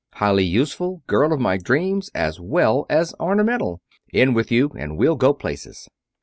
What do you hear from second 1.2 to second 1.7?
of my